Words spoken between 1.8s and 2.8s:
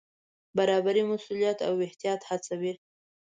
احتیاط هڅوي.